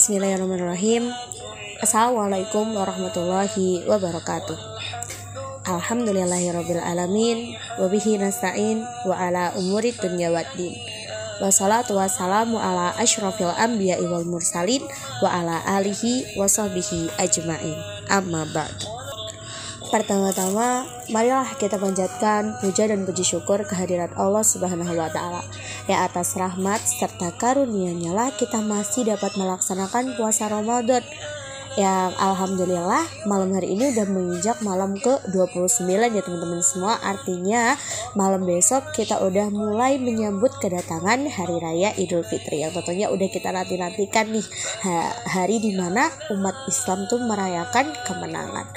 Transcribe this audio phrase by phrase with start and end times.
[0.00, 1.12] Bismillahirrahmanirrahim.
[1.76, 4.56] Assalamualaikum warahmatullahi wabarakatuh.
[5.68, 7.52] Alhamdulillahirrabbilalamin.
[7.76, 10.72] Wabihi nasta'in Wa ala umuri dunya waddin
[11.44, 14.80] Wassalatu wassalamu ala ashrafil anbiya wal mursalin
[15.20, 17.76] Wa ala alihi wa ajma'in.
[18.08, 18.99] Amma ba'du
[19.90, 25.42] Pertama-tama, marilah kita panjatkan puja dan puji syukur kehadirat Allah Subhanahu wa taala.
[25.90, 31.02] Ya atas rahmat serta karunia-Nya lah kita masih dapat melaksanakan puasa Ramadan.
[31.74, 36.94] Yang alhamdulillah malam hari ini udah menginjak malam ke 29 ya teman-teman semua.
[37.02, 37.74] Artinya
[38.14, 42.62] malam besok kita udah mulai menyambut kedatangan hari raya Idul Fitri.
[42.62, 44.46] Yang tentunya udah kita nanti-nantikan nih
[45.26, 48.70] hari di mana umat Islam tuh merayakan kemenangan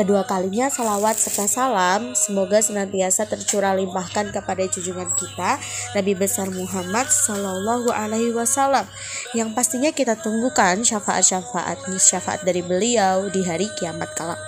[0.00, 2.16] Kedua kalinya salawat serta salam.
[2.16, 5.60] Semoga senantiasa tercurah limpahkan kepada junjungan kita
[5.92, 8.88] Nabi besar Muhammad Sallallahu Alaihi Wasallam.
[9.36, 14.40] Yang pastinya kita tunggukan syafaat-syafaat syafaat dari beliau di hari kiamat kelak.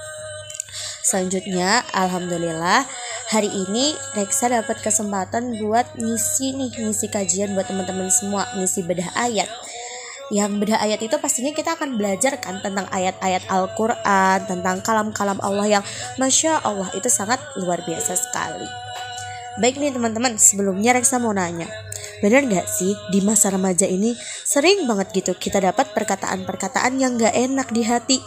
[1.05, 2.89] Selanjutnya, alhamdulillah
[3.29, 9.13] hari ini Reksa dapat kesempatan buat ngisi nih ngisi kajian buat teman-teman semua ngisi bedah
[9.21, 9.53] ayat
[10.33, 15.69] yang beda ayat itu pastinya kita akan belajar kan tentang ayat-ayat Al-Quran, tentang kalam-kalam Allah
[15.69, 15.85] yang
[16.17, 18.65] Masya Allah itu sangat luar biasa sekali.
[19.61, 21.69] Baik nih teman-teman, sebelumnya Reksa mau nanya,
[22.25, 24.17] bener gak sih di masa remaja ini
[24.49, 28.19] sering banget gitu kita dapat perkataan-perkataan yang gak enak di hati?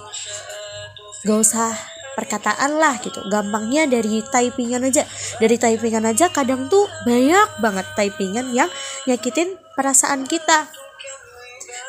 [1.26, 1.74] Gak usah
[2.14, 5.04] perkataan lah gitu gampangnya dari typingan aja
[5.44, 8.72] dari typingan aja kadang tuh banyak banget typingan yang
[9.04, 10.72] nyakitin perasaan kita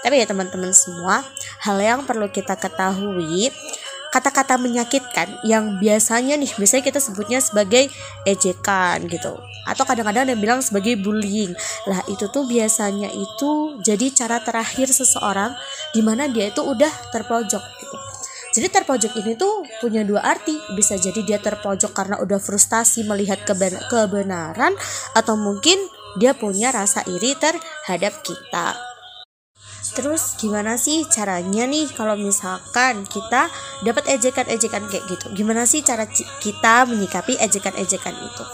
[0.06, 1.26] tapi ya teman-teman semua,
[1.66, 3.50] hal yang perlu kita ketahui
[4.14, 7.90] kata-kata menyakitkan yang biasanya nih biasanya kita sebutnya sebagai
[8.22, 9.34] ejekan gitu.
[9.66, 11.50] Atau kadang-kadang ada yang bilang sebagai bullying.
[11.90, 15.58] Lah itu tuh biasanya itu jadi cara terakhir seseorang
[15.90, 17.96] di mana dia itu udah terpojok gitu.
[18.54, 20.54] Jadi terpojok ini tuh punya dua arti.
[20.78, 24.70] Bisa jadi dia terpojok karena udah frustasi melihat kebenaran
[25.18, 25.82] atau mungkin
[26.16, 28.85] dia punya rasa iri terhadap kita
[29.96, 33.48] Terus gimana sih caranya nih kalau misalkan kita
[33.80, 35.26] dapat ejekan-ejekan kayak gitu?
[35.32, 36.04] Gimana sih cara
[36.42, 38.44] kita menyikapi ejekan-ejekan itu?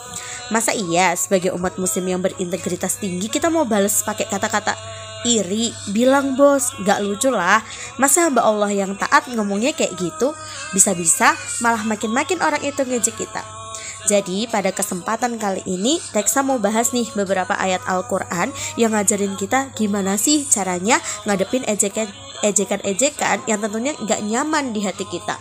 [0.52, 4.76] Masa iya sebagai umat muslim yang berintegritas tinggi kita mau balas pakai kata-kata
[5.24, 5.70] iri?
[5.90, 7.62] Bilang bos, gak lucu lah.
[7.96, 10.34] Masa hamba Allah yang taat ngomongnya kayak gitu?
[10.74, 13.61] Bisa-bisa malah makin-makin orang itu ngejek kita.
[14.10, 19.70] Jadi pada kesempatan kali ini Reksa mau bahas nih beberapa ayat Al-Quran yang ngajarin kita
[19.78, 22.10] gimana sih caranya ngadepin ejekan
[22.42, 25.38] ejekan-ejekan yang tentunya nggak nyaman di hati kita.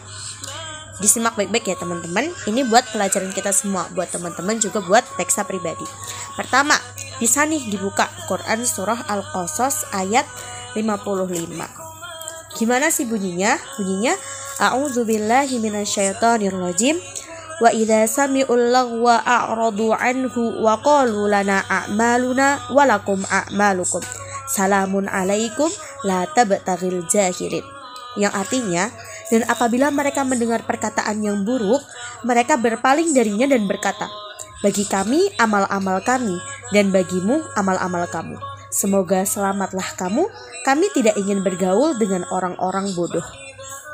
[1.02, 2.30] Disimak baik-baik ya teman-teman.
[2.46, 5.84] Ini buat pelajaran kita semua, buat teman-teman juga buat Reksa pribadi.
[6.38, 6.78] Pertama,
[7.18, 10.30] bisa nih dibuka Quran surah Al-Qasas ayat
[10.78, 11.82] 55.
[12.54, 13.58] Gimana sih bunyinya?
[13.82, 14.14] Bunyinya
[14.62, 17.02] A'udzubillahi minasyaitonirrajim
[17.62, 24.02] wa idza sami'ul lagwa a'radu anhu wa qalu lana a'maluna wa lakum a'malukum.
[24.50, 25.70] Salamun alaikum
[26.04, 27.06] la tabtaghil
[28.20, 28.92] yang artinya
[29.32, 31.80] dan apabila mereka mendengar perkataan yang buruk
[32.28, 34.12] mereka berpaling darinya dan berkata
[34.60, 36.36] bagi kami amal-amal kami
[36.76, 38.38] dan bagimu amal-amal kamu.
[38.72, 40.30] Semoga selamatlah kamu.
[40.64, 43.26] Kami tidak ingin bergaul dengan orang-orang bodoh.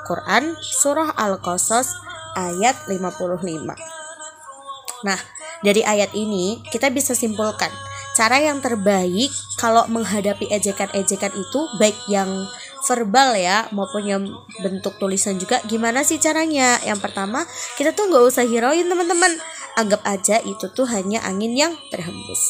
[0.06, 1.96] Quran Surah Al-Qasas
[2.38, 3.74] ayat 55.
[5.02, 5.20] Nah,
[5.66, 7.74] dari ayat ini kita bisa simpulkan
[8.18, 9.30] cara yang terbaik
[9.62, 12.30] kalau menghadapi ejekan-ejekan itu baik yang
[12.86, 14.24] verbal ya maupun yang
[14.62, 16.82] bentuk tulisan juga gimana sih caranya?
[16.82, 17.46] Yang pertama
[17.78, 19.38] kita tuh nggak usah hirauin teman-teman.
[19.78, 22.42] Anggap aja itu tuh hanya angin yang terhembus.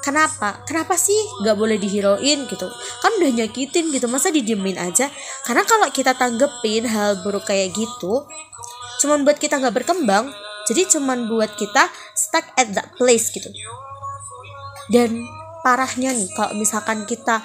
[0.00, 0.64] Kenapa?
[0.64, 2.68] Kenapa sih nggak boleh dihirauin gitu?
[3.00, 5.08] Kan udah nyakitin gitu masa didiemin aja?
[5.44, 8.24] Karena kalau kita tanggepin hal buruk kayak gitu
[9.00, 10.28] cuman buat kita nggak berkembang
[10.70, 13.50] jadi cuman buat kita stuck at that place gitu.
[14.86, 15.26] Dan
[15.66, 17.42] parahnya nih kalau misalkan kita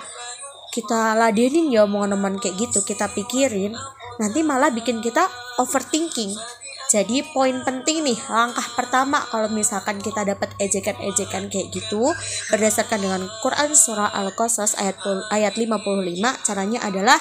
[0.70, 3.74] kita ladenin ya omongan teman kayak gitu kita pikirin
[4.22, 5.26] nanti malah bikin kita
[5.58, 6.38] overthinking.
[6.86, 12.14] Jadi poin penting nih langkah pertama kalau misalkan kita dapat ejekan-ejekan kayak gitu
[12.54, 15.02] berdasarkan dengan Quran surah Al-Qasas ayat
[15.34, 17.18] ayat 55 caranya adalah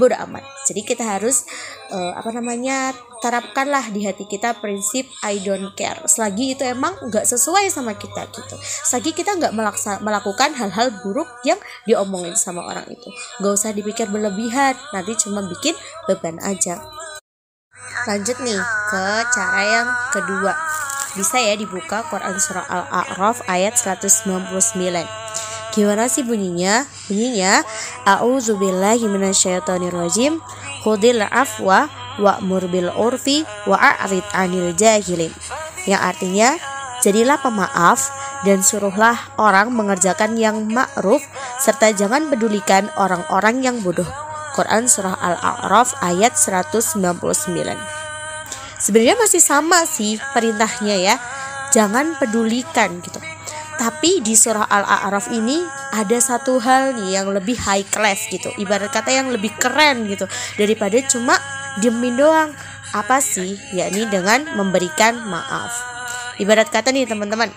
[0.00, 0.40] bodo amat.
[0.64, 1.44] Jadi kita harus
[1.92, 6.00] uh, apa namanya terapkanlah di hati kita prinsip I don't care.
[6.08, 8.56] Selagi itu emang nggak sesuai sama kita gitu.
[8.88, 9.52] Selagi kita nggak
[10.00, 13.08] melakukan hal-hal buruk yang diomongin sama orang itu.
[13.44, 15.76] Nggak usah dipikir berlebihan nanti cuma bikin
[16.08, 16.80] beban aja.
[18.08, 18.56] Lanjut nih
[18.88, 19.04] ke
[19.36, 20.56] cara yang kedua.
[21.12, 25.29] Bisa ya dibuka Quran surah Al-A'raf ayat 199
[25.70, 26.82] Gimana sih bunyinya?
[27.06, 27.62] Bunyinya
[28.02, 30.42] A'udzubillahi minasyaitonirrajim
[30.82, 31.86] Khudil afwa
[32.18, 35.30] wa'mur bil urfi wa'arid anil jahilin.
[35.86, 36.48] Yang artinya
[37.00, 38.10] jadilah pemaaf
[38.42, 41.22] dan suruhlah orang mengerjakan yang ma'ruf
[41.60, 44.08] serta jangan pedulikan orang-orang yang bodoh.
[44.50, 47.22] Quran Surah Al-A'raf ayat 199
[48.82, 51.14] Sebenarnya masih sama sih perintahnya ya
[51.70, 53.22] Jangan pedulikan gitu
[53.80, 55.56] tapi di surah Al-A'raf ini
[55.96, 58.52] ada satu hal nih yang lebih high class gitu.
[58.60, 60.28] Ibarat kata yang lebih keren gitu
[60.60, 61.40] daripada cuma
[61.80, 62.52] diemin doang.
[62.92, 63.56] Apa sih?
[63.72, 65.72] Yakni dengan memberikan maaf.
[66.36, 67.48] Ibarat kata nih teman-teman,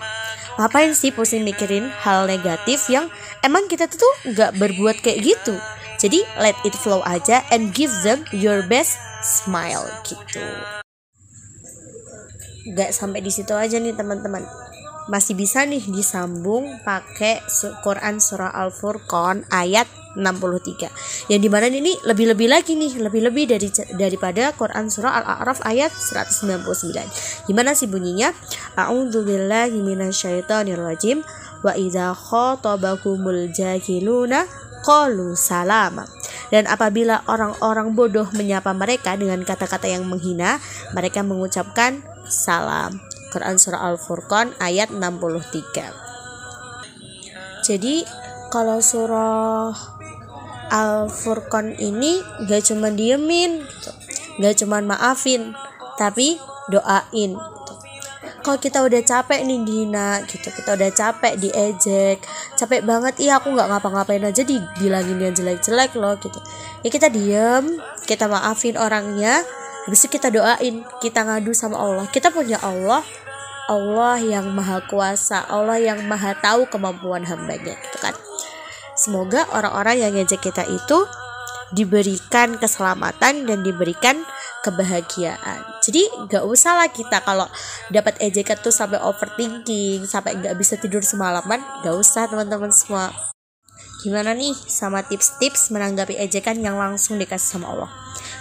[0.56, 3.12] ngapain sih pusing mikirin hal negatif yang
[3.44, 5.60] emang kita tuh nggak berbuat kayak gitu.
[6.00, 10.40] Jadi let it flow aja and give them your best smile gitu.
[12.72, 14.63] Gak sampai di situ aja nih teman-teman
[15.08, 17.44] masih bisa nih disambung pakai
[17.84, 19.84] Quran surah Al-Furqan ayat
[20.14, 23.68] 63 yang di mana ini lebih-lebih lagi nih lebih-lebih dari
[23.98, 28.30] daripada Quran surah Al-A'raf ayat 199 gimana sih bunyinya?
[28.78, 29.76] A'udzubillahi
[31.64, 34.44] wa idza khatabahumul jahiluna
[34.84, 36.04] qalu salama.
[36.52, 40.60] Dan apabila orang-orang bodoh menyapa mereka dengan kata-kata yang menghina
[40.92, 43.00] mereka mengucapkan salam
[43.34, 46.14] Quran Surah Al-Furqan ayat 63
[47.66, 48.04] jadi
[48.52, 49.72] kalau surah
[50.68, 53.90] Al-Furqan ini gak cuma diemin gitu.
[54.38, 55.56] gak cuma maafin
[55.96, 56.36] tapi
[56.68, 57.72] doain gitu.
[58.44, 62.20] kalau kita udah capek nih dina gitu kita udah capek diejek
[62.54, 66.38] capek banget iya aku nggak ngapa-ngapain aja dibilangin yang jelek-jelek loh gitu
[66.84, 69.40] ya kita diem kita maafin orangnya
[69.88, 73.04] habis itu kita doain kita ngadu sama Allah kita punya Allah
[73.64, 78.12] Allah yang maha kuasa, Allah yang maha tahu kemampuan hambanya gitu kan.
[78.94, 81.08] Semoga orang-orang yang ngejek kita itu
[81.74, 84.22] diberikan keselamatan dan diberikan
[84.62, 85.64] kebahagiaan.
[85.82, 87.48] Jadi gak usah lah kita kalau
[87.90, 93.10] dapat ejekan tuh sampai overthinking, sampai gak bisa tidur semalaman, gak usah teman-teman semua.
[94.04, 97.90] Gimana nih sama tips-tips menanggapi ejekan yang langsung dikasih sama Allah?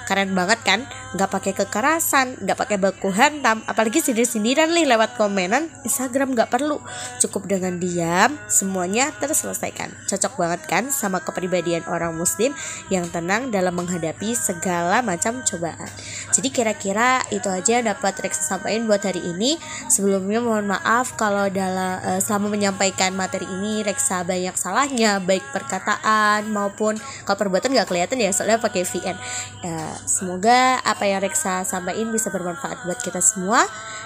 [0.05, 0.79] keren banget kan
[1.13, 6.81] nggak pakai kekerasan nggak pakai baku hantam apalagi sindir-sindiran nih lewat komenan Instagram nggak perlu.
[7.21, 9.93] Cukup dengan diam semuanya terselesaikan.
[10.09, 12.51] Cocok banget kan sama kepribadian orang muslim
[12.89, 15.89] yang tenang dalam menghadapi segala macam cobaan.
[16.33, 19.57] Jadi kira-kira itu aja dapat Rexa sampaikan buat hari ini.
[19.89, 26.49] Sebelumnya mohon maaf kalau dalam uh, selama menyampaikan materi ini Reksa banyak salahnya baik perkataan
[26.49, 29.17] maupun kalau perbuatan nggak kelihatan ya soalnya pakai VN
[29.63, 33.63] uh, semoga apa yang Reksa sampaikan bisa bermanfaat buat kita semua.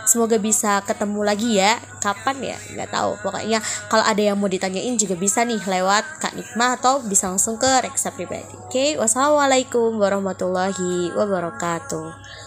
[0.08, 1.78] Semoga bisa ketemu lagi ya.
[2.00, 2.58] Kapan ya?
[2.74, 3.12] Nggak tahu.
[3.22, 3.60] Pokoknya
[3.92, 7.70] kalau ada yang mau ditanyain juga bisa nih lewat Kak Nikmah atau bisa langsung ke
[7.84, 8.56] Reksa pribadi.
[8.68, 8.90] Oke okay?
[8.96, 12.47] wassalamualaikum warahmatullahi wabarakatuh